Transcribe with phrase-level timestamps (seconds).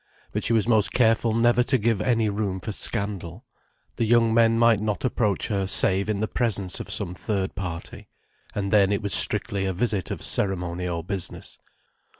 [0.31, 3.45] But she was most careful never to give any room for scandal.
[3.97, 8.07] The young men might not approach her save in the presence of some third party.
[8.55, 11.59] And then it was strictly a visit of ceremony or business.